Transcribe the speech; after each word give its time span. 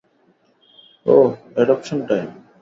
Uh, 1.05 1.29
adoption 1.57 1.99
time. 2.09 2.29